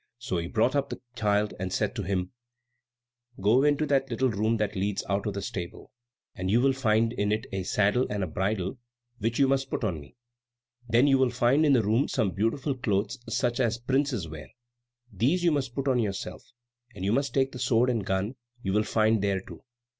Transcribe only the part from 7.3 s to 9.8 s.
it a saddle and bridle which you must